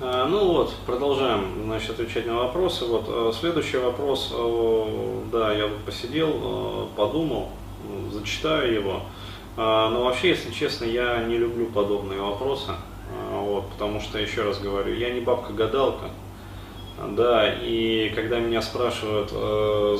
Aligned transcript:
А, 0.00 0.28
ну 0.28 0.52
вот, 0.52 0.72
продолжаем, 0.86 1.64
значит, 1.64 1.90
отвечать 1.90 2.24
на 2.24 2.36
вопросы. 2.36 2.84
Вот, 2.84 3.06
э, 3.08 3.32
следующий 3.34 3.78
вопрос, 3.78 4.32
э, 4.32 5.22
да, 5.32 5.52
я 5.52 5.66
вот 5.66 5.78
посидел, 5.78 6.30
э, 6.40 6.86
подумал, 6.96 7.48
зачитаю 8.12 8.72
его. 8.72 9.02
А, 9.56 9.90
но 9.90 10.04
вообще, 10.04 10.28
если 10.28 10.52
честно, 10.52 10.84
я 10.84 11.24
не 11.24 11.36
люблю 11.36 11.66
подобные 11.66 12.20
вопросы, 12.20 12.70
вот, 13.32 13.68
потому 13.70 14.00
что, 14.00 14.20
еще 14.20 14.42
раз 14.42 14.60
говорю, 14.60 14.94
я 14.94 15.10
не 15.10 15.20
бабка-гадалка, 15.20 16.10
да, 17.16 17.52
и 17.52 18.12
когда 18.14 18.38
меня 18.38 18.62
спрашивают, 18.62 19.30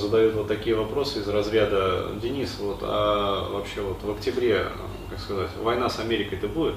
задают 0.01 0.35
вот 0.35 0.47
такие 0.47 0.77
вопросы 0.77 1.19
из 1.19 1.29
разряда, 1.29 2.11
Денис, 2.23 2.57
вот, 2.61 2.79
а 2.83 3.49
вообще 3.51 3.81
вот 3.81 4.01
в 4.03 4.11
октябре, 4.13 4.67
как 5.11 5.19
сказать, 5.19 5.51
война 5.61 5.89
с 5.89 5.99
Америкой-то 5.99 6.47
будет? 6.47 6.75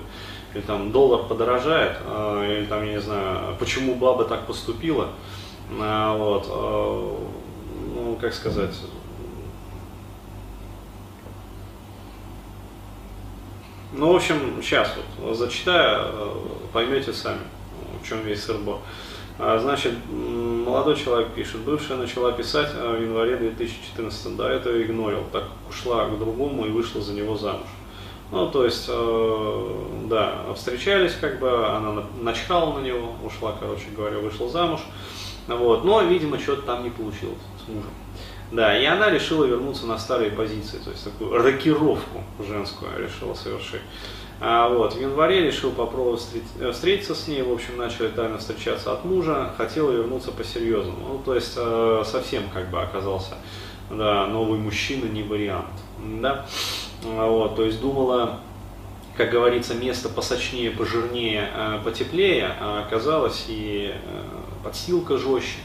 Или 0.53 0.61
там 0.61 0.91
доллар 0.91 1.23
подорожает, 1.27 1.97
а, 2.05 2.45
или 2.45 2.65
там, 2.65 2.83
я 2.85 2.93
не 2.93 3.01
знаю, 3.01 3.55
почему 3.59 3.95
баба 3.95 4.25
так 4.25 4.45
поступила, 4.45 5.09
а, 5.79 6.15
вот, 6.15 6.45
а, 6.49 7.27
ну, 7.95 8.17
как 8.19 8.33
сказать, 8.33 8.75
ну, 13.93 14.11
в 14.11 14.15
общем, 14.15 14.61
сейчас 14.61 14.93
вот 15.19 15.35
зачитаю, 15.35 16.41
поймете 16.73 17.13
сами, 17.13 17.41
в 18.01 18.07
чем 18.07 18.21
весь 18.21 18.43
сырбо. 18.43 18.79
Значит, 19.37 19.93
молодой 20.07 20.95
человек 20.95 21.29
пишет, 21.29 21.61
бывшая 21.61 21.95
начала 21.95 22.31
писать 22.31 22.73
в 22.75 23.01
январе 23.01 23.37
2014, 23.37 24.35
до 24.35 24.47
этого 24.47 24.79
игнорил, 24.81 25.23
так 25.31 25.45
ушла 25.67 26.05
к 26.05 26.19
другому 26.19 26.67
и 26.67 26.69
вышла 26.69 27.01
за 27.01 27.13
него 27.13 27.35
замуж. 27.35 27.67
Ну, 28.31 28.49
то 28.49 28.63
есть, 28.63 28.85
э, 28.87 29.85
да, 30.05 30.53
встречались, 30.55 31.13
как 31.19 31.39
бы, 31.39 31.67
она 31.67 32.03
начхала 32.21 32.79
на 32.79 32.83
него, 32.83 33.13
ушла, 33.25 33.55
короче 33.59 33.85
говоря, 33.95 34.19
вышла 34.19 34.49
замуж. 34.49 34.79
Вот, 35.47 35.83
но, 35.83 36.01
видимо, 36.01 36.39
что-то 36.39 36.61
там 36.61 36.83
не 36.83 36.89
получилось 36.89 37.41
с 37.63 37.67
мужем. 37.67 37.91
Да, 38.51 38.77
и 38.77 38.85
она 38.85 39.09
решила 39.09 39.45
вернуться 39.45 39.85
на 39.85 39.97
старые 39.97 40.31
позиции, 40.31 40.77
то 40.77 40.91
есть 40.91 41.03
такую 41.03 41.41
рокировку 41.41 42.23
женскую 42.45 42.91
решила 42.97 43.33
совершить. 43.33 43.81
А 44.39 44.69
вот, 44.69 44.93
в 44.93 44.99
январе 44.99 45.45
решил 45.45 45.71
попробовать 45.71 46.25
э, 46.59 46.71
встретиться 46.71 47.13
с 47.13 47.27
ней, 47.27 47.43
в 47.43 47.51
общем, 47.51 47.77
начали 47.77 48.07
тайно 48.07 48.39
встречаться 48.39 48.91
от 48.91 49.05
мужа, 49.05 49.53
хотела 49.55 49.91
вернуться 49.91 50.31
по-серьезному. 50.31 51.07
Ну, 51.09 51.21
то 51.23 51.35
есть, 51.35 51.53
э, 51.57 52.03
совсем 52.05 52.43
как 52.53 52.69
бы 52.71 52.81
оказался, 52.81 53.35
да, 53.89 54.25
новый 54.27 54.57
мужчина 54.57 55.05
не 55.05 55.21
вариант, 55.21 55.67
да. 55.99 56.47
Вот, 57.03 57.55
то 57.55 57.63
есть 57.63 57.81
думала, 57.81 58.39
как 59.17 59.31
говорится, 59.31 59.73
место 59.73 60.09
посочнее, 60.09 60.71
пожирнее, 60.71 61.49
э, 61.53 61.79
потеплее, 61.83 62.55
а 62.59 62.83
оказалось 62.85 63.45
и 63.47 63.93
э, 63.93 64.23
подстилка 64.63 65.17
жестче, 65.17 65.59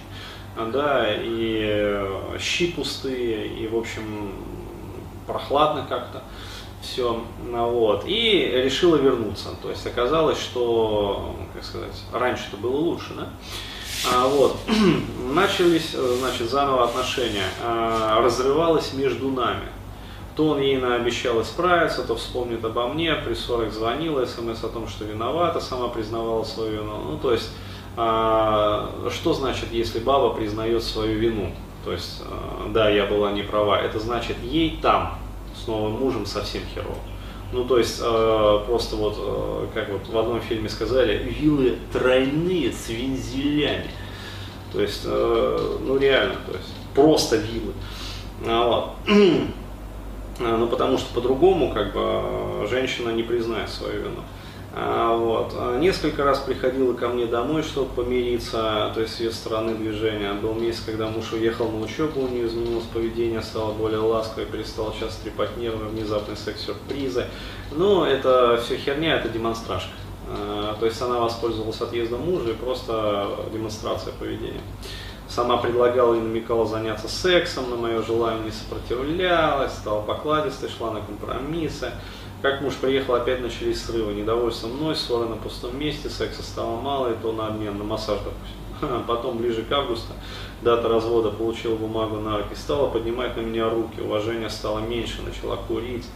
да, 0.57 1.07
и 1.15 1.61
э, 1.63 2.39
щи 2.41 2.73
пустые, 2.73 3.49
и, 3.49 3.69
в 3.69 3.77
общем, 3.77 4.33
прохладно 5.27 5.87
как-то 5.89 6.23
все, 6.83 7.23
вот, 7.51 8.05
и 8.07 8.51
решила 8.65 8.97
вернуться, 8.97 9.51
то 9.61 9.71
есть 9.71 9.87
оказалось, 9.87 10.39
что, 10.39 11.37
как 11.53 11.65
сказать, 11.65 12.03
раньше-то 12.13 12.57
было 12.57 12.77
лучше, 12.77 13.15
да, 13.17 13.29
а, 14.13 14.29
вот, 14.29 14.57
начались, 15.33 15.91
значит, 15.93 16.49
заново 16.51 16.85
отношения, 16.85 17.47
а, 17.63 18.21
разрывалось 18.23 18.93
между 18.93 19.31
нами, 19.31 19.67
то 20.37 20.49
он 20.49 20.61
ей 20.61 20.77
наобещал 20.77 21.41
исправиться, 21.41 22.03
то 22.03 22.15
вспомнит 22.15 22.63
обо 22.63 22.89
мне, 22.89 23.15
при 23.15 23.33
40 23.33 23.73
звонила, 23.73 24.27
смс 24.27 24.63
о 24.63 24.69
том, 24.69 24.87
что 24.87 25.05
виновата, 25.05 25.61
сама 25.61 25.89
признавала 25.89 26.45
свою 26.45 26.83
вину. 26.83 26.99
Ну, 27.11 27.19
то 27.19 27.33
есть, 27.33 27.51
а, 27.97 28.93
что 29.11 29.33
значит, 29.33 29.73
если 29.73 29.99
баба 29.99 30.35
признает 30.35 30.83
свою 30.83 31.19
вину? 31.19 31.53
То 31.87 31.93
есть, 31.93 32.23
а, 32.27 32.69
да, 32.69 32.91
я 32.91 33.07
была 33.07 33.33
не 33.33 33.43
права, 33.43 33.81
это 33.81 33.99
значит, 33.99 34.37
ей 34.43 34.79
там 34.83 35.19
с 35.55 35.67
новым 35.67 35.93
мужем 35.93 36.27
совсем 36.27 36.61
херово. 36.75 36.99
Ну, 37.53 37.65
то 37.65 37.79
есть, 37.79 38.01
э, 38.03 38.61
просто 38.67 38.97
вот, 38.97 39.15
э, 39.19 39.67
как 39.73 39.89
вот 39.89 40.09
в 40.09 40.19
одном 40.19 40.41
фильме 40.41 40.69
сказали, 40.69 41.17
вилы 41.17 41.79
тройные 41.93 42.73
с 42.73 42.89
вензелями. 42.89 43.89
То 44.73 44.83
есть, 44.83 45.03
э, 45.05 45.79
ну 45.87 45.97
реально, 45.97 46.35
то 46.45 46.53
есть, 46.53 46.75
просто 46.93 47.37
вилы. 47.37 47.73
Вот. 48.45 48.97
А, 50.41 50.57
ну 50.57 50.67
потому 50.69 50.99
что 50.99 51.15
по-другому 51.15 51.73
как 51.73 51.93
бы 51.93 52.67
женщина 52.69 53.11
не 53.11 53.23
признает 53.23 53.69
свою 53.69 54.03
вину. 54.03 54.21
А, 54.79 55.17
вот. 55.17 55.55
Несколько 55.79 56.23
раз 56.25 56.41
приходила 56.41 56.93
ко 56.93 57.09
мне 57.09 57.25
домой, 57.25 57.63
чтобы 57.63 57.89
помириться, 57.95 58.91
то 58.95 59.01
есть 59.01 59.15
с 59.15 59.21
ее 59.21 59.31
стороны 59.31 59.75
движения. 59.75 60.35
Был 60.35 60.53
месяц, 60.53 60.83
когда 60.85 61.07
муж 61.07 61.33
уехал 61.33 61.71
на 61.71 61.83
учебу, 61.83 62.21
у 62.21 62.29
нее 62.29 62.47
изменилось 62.47 62.85
поведение, 62.85 63.41
стало 63.41 63.73
более 63.73 64.01
ласковой, 64.01 64.47
перестал 64.47 64.95
часто 64.99 65.23
трепать 65.23 65.57
нервы, 65.57 65.87
внезапный 65.87 66.37
секс-сюрпризы. 66.37 67.25
Но 67.73 68.07
это 68.07 68.61
все 68.63 68.77
херня, 68.77 69.17
это 69.17 69.31
демонстражка. 69.31 69.93
То 70.81 70.85
есть 70.85 71.01
она 71.01 71.21
воспользовалась 71.21 71.81
отъездом 71.81 72.23
мужа 72.23 72.51
и 72.51 72.55
просто 72.55 73.31
демонстрация 73.53 74.13
поведения. 74.13 74.61
Сама 75.37 75.59
предлагала 75.59 76.15
и 76.15 76.19
намекала 76.19 76.65
заняться 76.65 77.09
сексом, 77.09 77.69
на 77.69 77.77
мое 77.77 78.01
желание 78.01 78.43
не 78.47 78.51
сопротивлялась, 78.51 79.75
стала 79.75 80.01
покладистой, 80.01 80.71
шла 80.71 80.93
на 80.93 81.03
компромиссы. 81.03 81.93
Как 82.41 82.63
муж 82.63 82.73
приехал, 82.77 83.17
опять 83.17 83.43
начались 83.43 83.85
срывы, 83.85 84.15
недовольство 84.15 84.69
мной, 84.69 84.97
ссоры 84.97 85.29
на 85.29 85.37
пустом 85.37 85.79
месте, 85.79 86.09
секса 86.09 86.43
стало 86.43 86.81
мало, 86.81 87.13
и 87.13 87.17
то 87.21 87.33
на 87.33 87.49
обмен, 87.49 87.77
на 87.77 87.85
массаж, 87.85 88.19
допустим. 88.25 89.05
Потом, 89.07 89.37
ближе 89.37 89.63
к 89.63 89.71
августу, 89.73 90.15
дата 90.63 90.89
развода, 90.89 91.29
получила 91.29 91.77
бумагу 91.77 92.17
на 92.17 92.39
руки, 92.39 92.55
стала 92.55 92.89
поднимать 92.89 93.37
на 93.37 93.43
меня 93.43 93.69
руки, 93.69 94.01
уважение 94.01 94.49
стало 94.49 94.79
меньше, 94.79 95.21
начала 95.21 95.57
курить. 95.57 96.07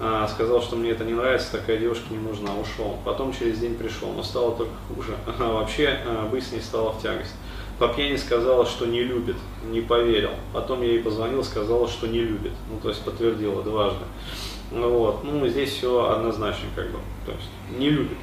А, 0.00 0.26
сказал, 0.26 0.60
что 0.60 0.74
мне 0.74 0.90
это 0.90 1.04
не 1.04 1.12
нравится, 1.12 1.52
такая 1.52 1.78
девушка 1.78 2.06
не 2.10 2.18
нужна, 2.18 2.50
ушел. 2.56 2.98
Потом 3.04 3.32
через 3.32 3.60
день 3.60 3.76
пришел, 3.76 4.08
но 4.12 4.24
стало 4.24 4.56
только 4.56 4.74
хуже. 4.88 5.14
А, 5.38 5.52
вообще, 5.52 5.96
а, 6.04 6.28
с 6.36 6.50
ней 6.50 6.60
стало 6.60 6.90
в 6.90 7.00
тягость. 7.00 7.34
По 7.78 7.88
пьяни 7.88 8.16
сказала, 8.16 8.66
что 8.66 8.86
не 8.86 9.02
любит, 9.02 9.36
не 9.64 9.80
поверил. 9.80 10.30
Потом 10.52 10.82
я 10.82 10.88
ей 10.88 11.02
позвонил, 11.02 11.42
сказала, 11.42 11.88
что 11.88 12.06
не 12.06 12.20
любит. 12.20 12.52
Ну, 12.70 12.78
то 12.80 12.88
есть 12.88 13.02
подтвердила 13.02 13.62
дважды. 13.62 14.04
Вот. 14.70 15.24
Ну, 15.24 15.46
здесь 15.48 15.70
все 15.70 16.10
однозначно, 16.10 16.68
как 16.74 16.86
бы. 16.86 16.98
То 17.26 17.32
есть 17.32 17.78
не 17.78 17.90
любит. 17.90 18.16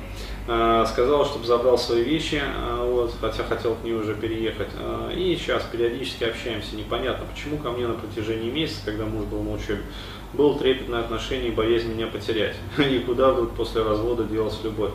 А, 0.48 0.86
сказала, 0.86 1.24
чтобы 1.26 1.46
забрал 1.46 1.78
свои 1.78 2.04
вещи, 2.04 2.42
а, 2.44 2.84
вот, 2.84 3.14
хотя 3.22 3.44
хотел 3.44 3.76
к 3.76 3.84
ней 3.84 3.94
уже 3.94 4.16
переехать. 4.16 4.70
А, 4.78 5.12
и 5.12 5.36
сейчас 5.36 5.64
периодически 5.64 6.24
общаемся. 6.24 6.76
Непонятно, 6.76 7.26
почему 7.32 7.58
ко 7.58 7.72
мне 7.72 7.88
на 7.88 7.94
протяжении 7.94 8.50
месяца, 8.50 8.82
когда 8.86 9.06
муж 9.06 9.26
был 9.26 9.44
на 9.44 9.52
учебе, 9.54 9.82
было 10.34 10.58
трепетное 10.58 11.02
отношение 11.02 11.50
и 11.50 11.56
боязнь 11.56 11.94
меня 11.94 12.08
потерять. 12.08 12.56
И 12.78 13.00
куда 13.00 13.32
вдруг 13.32 13.52
после 13.52 13.84
развода 13.84 14.24
делалась 14.24 14.60
любовь. 14.64 14.92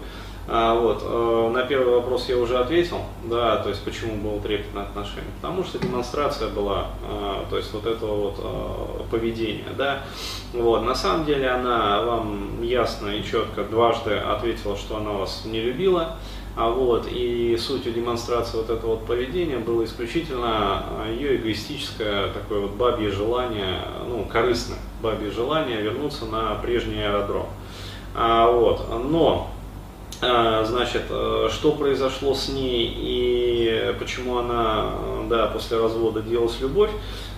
А, 0.48 0.74
вот, 0.74 1.02
э, 1.02 1.50
на 1.52 1.62
первый 1.62 1.94
вопрос 1.94 2.28
я 2.28 2.36
уже 2.36 2.56
ответил, 2.58 3.00
да, 3.24 3.56
то 3.56 3.68
есть 3.68 3.82
почему 3.82 4.14
было 4.14 4.40
трепетное 4.40 4.84
отношение. 4.84 5.30
Потому 5.40 5.64
что 5.64 5.78
демонстрация 5.78 6.48
была, 6.48 6.86
э, 7.02 7.44
то 7.50 7.56
есть 7.56 7.72
вот 7.72 7.84
этого 7.84 8.30
вот 8.30 8.36
э, 8.38 9.10
поведения, 9.10 9.66
да. 9.76 10.04
Вот, 10.52 10.82
на 10.82 10.94
самом 10.94 11.24
деле 11.24 11.48
она 11.48 12.02
вам 12.02 12.62
ясно 12.62 13.08
и 13.08 13.24
четко 13.24 13.64
дважды 13.64 14.14
ответила, 14.14 14.76
что 14.76 14.98
она 14.98 15.10
вас 15.10 15.42
не 15.46 15.60
любила. 15.60 16.16
А 16.56 16.70
вот, 16.70 17.06
и 17.10 17.54
сутью 17.58 17.92
демонстрации 17.92 18.56
вот 18.56 18.70
этого 18.70 18.92
вот 18.92 19.06
поведения 19.06 19.58
было 19.58 19.84
исключительно 19.84 20.84
ее 21.10 21.36
эгоистическое 21.36 22.32
такое 22.32 22.60
вот 22.60 22.70
бабье 22.70 23.10
желание, 23.10 23.80
ну, 24.08 24.24
корыстное 24.24 24.78
бабье 25.02 25.30
желание 25.30 25.82
вернуться 25.82 26.24
на 26.24 26.54
прежний 26.54 27.02
аэродром. 27.02 27.46
А, 28.14 28.50
вот, 28.50 28.86
но 29.10 29.50
а, 29.52 29.55
значит, 30.20 31.02
э, 31.10 31.48
что 31.52 31.72
произошло 31.72 32.34
с 32.34 32.48
ней 32.48 32.92
и 32.96 33.94
почему 33.98 34.38
она, 34.38 34.92
да, 35.28 35.46
после 35.46 35.78
развода 35.78 36.22
делалась 36.22 36.58
любовь, 36.60 36.90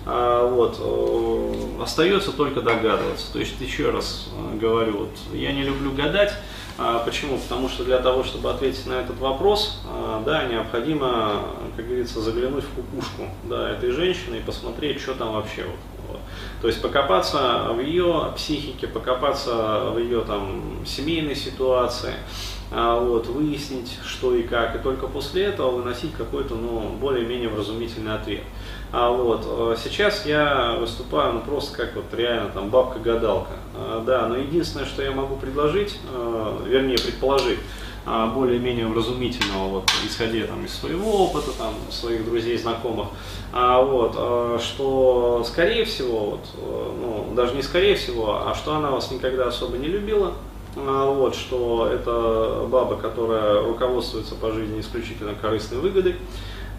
а, 0.05 0.47
вот, 0.47 0.77
э, 0.79 1.83
остается 1.83 2.31
только 2.31 2.61
догадываться. 2.61 3.31
То 3.33 3.39
есть, 3.39 3.59
еще 3.59 3.89
раз 3.91 4.29
э, 4.33 4.57
говорю, 4.57 4.99
вот, 4.99 5.09
я 5.33 5.51
не 5.51 5.63
люблю 5.63 5.91
гадать, 5.91 6.33
а, 6.81 6.99
Почему? 6.99 7.37
Потому 7.37 7.67
что 7.67 7.83
для 7.83 7.97
того, 7.97 8.23
чтобы 8.23 8.49
ответить 8.49 8.87
на 8.87 8.93
этот 8.93 9.19
вопрос, 9.19 9.81
да, 10.25 10.45
необходимо, 10.45 11.43
как 11.75 11.85
говорится, 11.85 12.21
заглянуть 12.21 12.63
в 12.63 12.69
кукушку 12.69 13.23
да, 13.43 13.71
этой 13.71 13.91
женщины 13.91 14.37
и 14.37 14.39
посмотреть, 14.39 15.01
что 15.01 15.13
там 15.13 15.33
вообще 15.33 15.65
вот, 15.65 16.19
то 16.61 16.67
есть 16.67 16.81
покопаться 16.81 17.67
в 17.73 17.81
ее 17.81 18.31
психике, 18.35 18.87
покопаться 18.87 19.91
в 19.93 19.99
ее 19.99 20.21
там 20.21 20.85
семейной 20.85 21.35
ситуации, 21.35 22.13
а, 22.13 22.58
вот, 22.71 23.27
выяснить, 23.27 23.97
что 24.05 24.35
и 24.35 24.43
как, 24.43 24.75
и 24.75 24.79
только 24.79 25.07
после 25.07 25.45
этого 25.45 25.71
выносить 25.71 26.13
какой-то 26.13 26.55
ну, 26.55 26.89
более-менее 26.99 27.49
вразумительный 27.49 28.13
ответ. 28.13 28.43
А 28.91 29.11
вот 29.11 29.45
э, 29.45 29.75
сейчас 29.83 30.25
я 30.25 30.75
выступаю 30.79 31.33
ну, 31.33 31.39
просто 31.41 31.77
как 31.77 31.95
вот 31.95 32.05
реально 32.13 32.49
там 32.49 32.69
бабка-гадалка. 32.69 33.53
А, 33.75 34.03
да, 34.05 34.27
но 34.27 34.35
единственное, 34.35 34.87
что 34.87 35.03
я 35.03 35.11
могу 35.11 35.35
предложить, 35.35 35.99
э, 36.11 36.57
вернее 36.67 36.97
предположить, 36.97 37.59
а, 38.05 38.27
более-менее 38.27 38.87
вразумительного, 38.87 39.67
вот, 39.67 39.91
исходя 40.07 40.47
там, 40.47 40.65
из 40.65 40.73
своего 40.73 41.25
опыта, 41.25 41.51
там, 41.51 41.75
своих 41.91 42.25
друзей, 42.25 42.57
знакомых, 42.57 43.09
а, 43.53 43.81
вот, 43.81 44.13
а, 44.15 44.57
что, 44.59 45.43
скорее 45.45 45.85
всего, 45.85 46.31
вот, 46.31 46.39
ну, 46.55 47.33
даже 47.35 47.53
не 47.53 47.61
скорее 47.61 47.95
всего, 47.95 48.41
а 48.47 48.55
что 48.55 48.73
она 48.73 48.89
вас 48.89 49.11
никогда 49.11 49.47
особо 49.47 49.77
не 49.77 49.87
любила, 49.87 50.29
а, 50.29 50.33
вот, 50.75 51.35
что 51.35 51.89
это 51.91 52.67
баба, 52.69 52.95
которая 52.95 53.61
руководствуется 53.63 54.35
по 54.35 54.51
жизни 54.51 54.79
исключительно 54.79 55.33
корыстной 55.33 55.79
выгодой, 55.79 56.15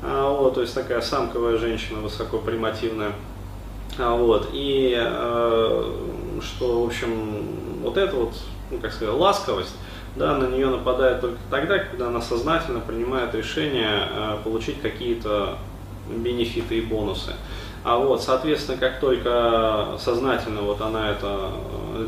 а, 0.02 0.30
вот, 0.30 0.54
то 0.54 0.62
есть 0.62 0.74
такая 0.74 1.00
самковая 1.00 1.58
женщина, 1.58 2.00
высокопримативная, 2.00 3.12
а, 3.98 4.14
вот, 4.16 4.50
и 4.52 4.96
э, 4.96 5.92
что, 6.40 6.82
в 6.82 6.86
общем, 6.86 7.80
вот 7.82 7.96
это 7.96 8.16
вот, 8.16 8.32
ну, 8.70 8.78
как 8.78 8.92
сказать, 8.92 9.14
ласковость, 9.14 9.74
да, 10.16 10.36
на 10.36 10.46
нее 10.46 10.68
нападает 10.68 11.20
только 11.20 11.38
тогда, 11.50 11.78
когда 11.78 12.08
она 12.08 12.20
сознательно 12.20 12.80
принимает 12.80 13.34
решение 13.34 14.08
э, 14.10 14.38
получить 14.42 14.80
какие-то 14.80 15.58
бенефиты 16.08 16.78
и 16.78 16.80
бонусы. 16.80 17.34
А 17.84 17.96
вот, 17.96 18.22
соответственно, 18.22 18.78
как 18.78 19.00
только 19.00 19.96
сознательно 19.98 20.62
вот 20.62 20.80
она 20.80 21.10
это 21.10 21.50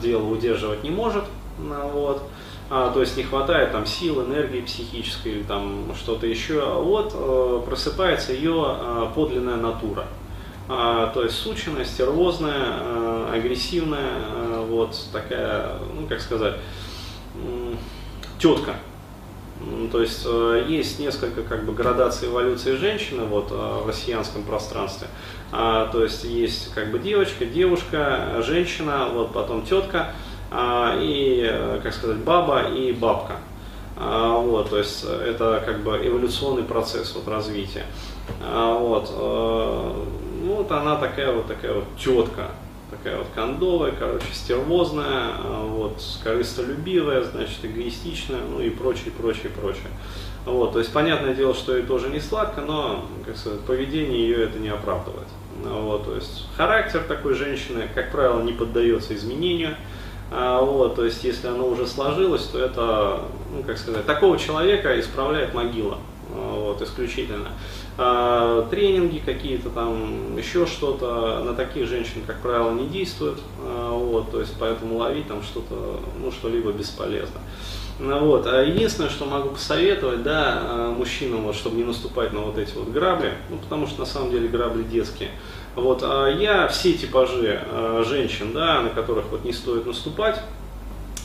дело 0.02 0.28
удерживать 0.28 0.82
не 0.82 0.90
может, 0.90 1.24
ну, 1.62 1.88
вот, 1.88 2.22
а, 2.70 2.90
то 2.90 3.00
есть 3.00 3.16
не 3.16 3.22
хватает 3.22 3.72
там 3.72 3.86
сил, 3.86 4.24
энергии 4.24 4.60
психической 4.60 5.32
или 5.32 5.42
там 5.42 5.94
что-то 5.96 6.26
еще, 6.26 6.64
вот 6.80 7.12
э, 7.14 7.62
просыпается 7.66 8.32
ее 8.32 8.64
э, 8.66 9.06
подлинная 9.14 9.56
натура. 9.56 10.06
А, 10.68 11.08
то 11.08 11.22
есть 11.22 11.36
сученная, 11.36 11.84
стервозная, 11.84 12.78
э, 12.80 13.30
агрессивная, 13.34 14.12
э, 14.26 14.66
вот 14.68 14.96
такая, 15.12 15.78
ну 15.94 16.06
как 16.06 16.20
сказать, 16.20 16.54
э, 17.34 17.74
тетка. 18.38 18.74
То 19.92 20.00
есть 20.00 20.22
э, 20.26 20.66
есть 20.68 20.98
несколько 20.98 21.42
как 21.42 21.64
бы 21.64 21.72
градаций 21.72 22.28
эволюции 22.28 22.74
женщины 22.74 23.24
вот, 23.24 23.48
э, 23.50 23.54
в 23.54 23.86
россиянском 23.86 24.42
пространстве. 24.44 25.08
А, 25.52 25.88
то 25.88 26.02
есть 26.02 26.24
есть 26.24 26.72
как 26.74 26.90
бы 26.90 26.98
девочка, 26.98 27.44
девушка, 27.44 28.42
женщина, 28.42 29.08
вот 29.12 29.32
потом 29.32 29.64
тетка 29.64 30.08
а, 30.08 30.14
и, 31.00 31.46
э, 31.48 31.80
как 31.82 31.94
сказать, 31.94 32.18
баба 32.18 32.62
и 32.68 32.92
бабка. 32.92 33.36
А, 33.96 34.38
вот, 34.38 34.70
то 34.70 34.78
есть 34.78 35.04
это 35.04 35.62
как 35.64 35.82
бы 35.82 35.96
эволюционный 35.96 36.64
процесс 36.64 37.14
вот, 37.14 37.28
развития. 37.28 37.84
А, 38.42 38.74
вот, 38.74 39.10
э, 39.10 40.04
ну, 40.44 40.54
вот 40.54 40.72
она 40.72 40.96
такая 40.96 41.32
вот 41.32 41.46
такая 41.46 41.74
вот 41.74 41.84
тетка, 41.98 42.50
такая 42.90 43.18
вот 43.18 43.28
кондовая, 43.34 43.92
короче, 43.92 44.26
стервозная, 44.32 45.32
вот, 45.68 46.02
корыстолюбивая, 46.22 47.22
значит, 47.22 47.58
эгоистичная, 47.62 48.40
ну 48.50 48.60
и 48.60 48.70
прочее, 48.70 49.12
прочее, 49.16 49.50
прочее. 49.50 49.88
Вот, 50.44 50.72
то 50.72 50.80
есть 50.80 50.92
понятное 50.92 51.34
дело, 51.34 51.54
что 51.54 51.76
ей 51.76 51.84
тоже 51.84 52.08
не 52.08 52.20
сладко, 52.20 52.60
но, 52.62 53.06
как 53.24 53.36
сказать, 53.36 53.60
поведение 53.60 54.20
ее 54.20 54.44
это 54.44 54.58
не 54.58 54.70
оправдывает. 54.70 55.28
Вот, 55.64 56.06
то 56.06 56.16
есть 56.16 56.48
характер 56.56 57.04
такой 57.06 57.34
женщины, 57.34 57.88
как 57.94 58.10
правило, 58.10 58.42
не 58.42 58.52
поддается 58.52 59.14
изменению. 59.14 59.76
А, 60.34 60.62
вот, 60.62 60.94
то 60.96 61.04
есть, 61.04 61.22
если 61.24 61.48
оно 61.48 61.68
уже 61.68 61.86
сложилось, 61.86 62.44
то 62.44 62.58
это, 62.58 63.20
ну, 63.54 63.62
как 63.64 63.76
сказать, 63.76 64.06
такого 64.06 64.38
человека 64.38 64.98
исправляет 64.98 65.52
могила, 65.52 65.98
а, 66.34 66.54
вот, 66.58 66.80
исключительно. 66.80 67.48
А, 67.98 68.66
тренинги 68.70 69.18
какие-то 69.18 69.68
там, 69.68 70.36
еще 70.38 70.64
что-то, 70.64 71.42
на 71.44 71.52
таких 71.52 71.86
женщин, 71.86 72.22
как 72.26 72.40
правило, 72.40 72.70
не 72.70 72.86
действуют, 72.86 73.40
вот, 73.62 74.30
то 74.30 74.40
есть, 74.40 74.54
поэтому 74.58 74.96
ловить 74.96 75.28
там 75.28 75.42
что-то, 75.42 76.00
ну, 76.18 76.32
что-либо 76.32 76.72
бесполезно. 76.72 77.40
Ну, 77.98 78.18
вот. 78.24 78.46
А 78.46 78.62
единственное, 78.62 79.10
что 79.10 79.26
могу 79.26 79.50
посоветовать, 79.50 80.22
да, 80.22 80.92
мужчинам, 80.96 81.42
вот, 81.42 81.54
чтобы 81.54 81.76
не 81.76 81.84
наступать 81.84 82.32
на 82.32 82.40
вот 82.40 82.56
эти 82.56 82.74
вот 82.74 82.88
грабли, 82.88 83.34
ну, 83.50 83.58
потому 83.58 83.86
что 83.86 84.00
на 84.00 84.06
самом 84.06 84.30
деле 84.30 84.48
грабли 84.48 84.82
детские, 84.82 85.28
вот, 85.74 86.02
а 86.02 86.28
я 86.28 86.68
все 86.68 86.92
типажи 86.92 87.60
э, 87.64 88.04
женщин, 88.06 88.52
да, 88.52 88.82
на 88.82 88.90
которых 88.90 89.26
вот 89.30 89.44
не 89.44 89.52
стоит 89.52 89.86
наступать, 89.86 90.40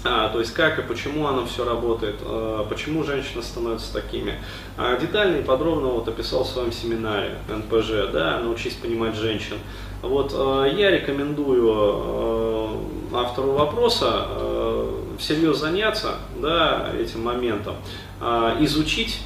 а, 0.03 0.29
то 0.29 0.39
есть 0.39 0.53
как 0.53 0.79
и 0.79 0.81
почему 0.83 1.27
оно 1.27 1.45
все 1.45 1.65
работает, 1.65 2.15
а, 2.21 2.65
почему 2.69 3.03
женщины 3.03 3.41
становятся 3.41 3.91
такими. 3.94 4.35
А, 4.77 4.97
детально 4.97 5.38
и 5.38 5.44
подробно 5.44 5.88
вот 5.88 6.07
описал 6.07 6.44
в 6.44 6.47
своем 6.47 6.71
семинаре 6.71 7.38
НПЖ, 7.49 8.11
да, 8.13 8.39
научись 8.39 8.75
понимать 8.75 9.15
женщин. 9.15 9.57
Вот 10.01 10.31
а, 10.33 10.65
я 10.65 10.91
рекомендую 10.91 11.71
а, 11.73 12.79
автору 13.13 13.51
вопроса 13.53 14.07
а, 14.09 15.17
всерьез 15.17 15.57
заняться 15.57 16.15
да, 16.39 16.91
этим 16.97 17.23
моментом, 17.23 17.75
а, 18.21 18.55
изучить 18.61 19.21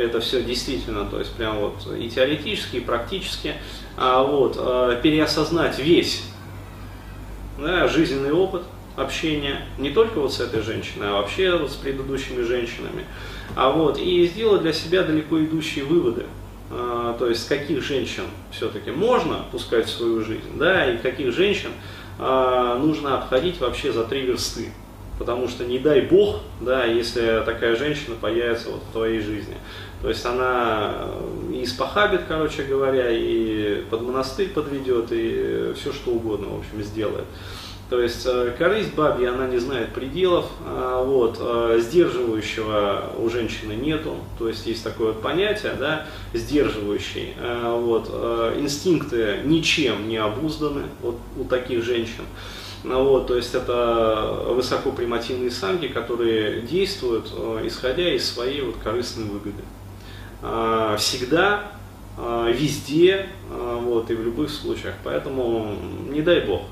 это 0.00 0.20
все 0.20 0.42
действительно, 0.42 1.04
то 1.04 1.18
есть 1.18 1.32
прям 1.34 1.58
вот 1.58 1.74
и 1.96 2.08
теоретически, 2.08 2.76
и 2.76 2.80
практически, 2.80 3.54
а 3.96 4.22
вот, 4.22 4.56
а, 4.58 5.00
переосознать 5.00 5.78
весь 5.78 6.22
да, 7.58 7.86
жизненный 7.88 8.32
опыт 8.32 8.62
общения, 8.96 9.66
не 9.78 9.90
только 9.90 10.20
вот 10.20 10.32
с 10.32 10.40
этой 10.40 10.62
женщиной, 10.62 11.10
а 11.10 11.12
вообще 11.12 11.56
вот 11.56 11.70
с 11.70 11.76
предыдущими 11.76 12.42
женщинами, 12.42 13.04
а 13.56 13.70
вот, 13.70 13.98
и 13.98 14.26
сделать 14.26 14.62
для 14.62 14.72
себя 14.72 15.02
далеко 15.02 15.38
идущие 15.40 15.84
выводы, 15.84 16.26
а, 16.70 17.16
то 17.18 17.28
есть 17.28 17.48
каких 17.48 17.82
женщин 17.82 18.24
все-таки 18.52 18.90
можно 18.90 19.44
пускать 19.50 19.86
в 19.86 19.90
свою 19.90 20.24
жизнь, 20.24 20.56
да, 20.56 20.92
и 20.92 20.98
каких 20.98 21.32
женщин 21.32 21.70
а, 22.18 22.78
нужно 22.78 23.18
обходить 23.18 23.60
вообще 23.60 23.92
за 23.92 24.04
три 24.04 24.22
версты, 24.22 24.70
потому 25.20 25.48
что 25.48 25.66
не 25.66 25.78
дай 25.78 26.00
бог, 26.00 26.40
да, 26.62 26.86
если 26.86 27.42
такая 27.44 27.76
женщина 27.76 28.16
появится 28.18 28.70
вот 28.70 28.80
в 28.88 28.92
твоей 28.92 29.20
жизни. 29.20 29.54
То 30.00 30.08
есть 30.08 30.24
она 30.24 30.94
э, 30.94 31.52
и 31.56 31.66
спохабит, 31.66 32.22
короче 32.26 32.62
говоря, 32.62 33.10
и 33.10 33.82
под 33.90 34.00
монастырь 34.00 34.48
подведет, 34.48 35.08
и 35.10 35.74
все 35.76 35.92
что 35.92 36.12
угодно, 36.12 36.48
в 36.48 36.60
общем, 36.60 36.82
сделает. 36.82 37.26
То 37.90 38.00
есть 38.00 38.24
э, 38.24 38.54
корысть 38.56 38.94
бабья, 38.94 39.34
она 39.34 39.46
не 39.46 39.58
знает 39.58 39.92
пределов, 39.92 40.46
а 40.64 41.04
вот, 41.04 41.36
э, 41.38 41.80
сдерживающего 41.82 43.12
у 43.18 43.28
женщины 43.28 43.74
нету, 43.74 44.16
то 44.38 44.48
есть 44.48 44.66
есть 44.66 44.82
такое 44.82 45.08
вот 45.08 45.20
понятие, 45.20 45.74
да, 45.78 46.06
сдерживающий, 46.32 47.34
вот, 47.62 48.08
инстинкты 48.56 49.40
ничем 49.44 50.08
не 50.08 50.16
обузданы 50.16 50.84
вот, 51.02 51.18
у 51.38 51.44
таких 51.44 51.84
женщин. 51.84 52.24
Ну 52.82 53.04
вот, 53.04 53.26
то 53.26 53.36
есть 53.36 53.54
это 53.54 54.46
высокопримативные 54.48 55.50
самки, 55.50 55.88
которые 55.88 56.62
действуют, 56.62 57.26
исходя 57.64 58.14
из 58.14 58.26
своей 58.30 58.62
вот 58.62 58.76
корыстной 58.82 59.26
выгоды. 59.26 59.62
А, 60.42 60.96
всегда, 60.96 61.72
а, 62.16 62.50
везде, 62.50 63.26
а, 63.50 63.76
вот, 63.76 64.10
и 64.10 64.14
в 64.14 64.24
любых 64.24 64.48
случаях. 64.50 64.94
Поэтому 65.04 65.76
не 66.08 66.22
дай 66.22 66.40
бог. 66.40 66.62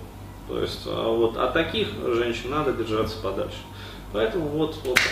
То 0.48 0.60
есть 0.60 0.86
вот 0.86 1.36
от 1.36 1.52
таких 1.52 1.88
женщин 2.14 2.50
надо 2.50 2.72
держаться 2.72 3.18
подальше. 3.22 3.58
Поэтому 4.14 4.48
вот, 4.48 4.78
вот 4.84 4.94
так. 4.94 5.04